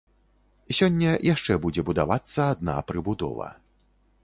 [0.77, 3.53] Сёння яшчэ будзе будавацца адна прыбудова.